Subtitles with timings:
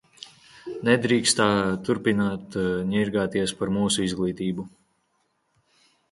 [0.87, 1.45] Nedrīkst tā
[1.89, 2.57] turpināt
[2.93, 4.65] ņirgāties par mūsu izglītību!